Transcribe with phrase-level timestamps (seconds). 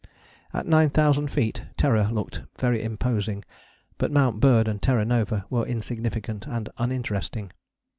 [0.51, 3.45] At 9000 feet Terror looked very imposing,
[3.99, 7.51] but Mount Bird and Terra Nova were insignificant and uninteresting.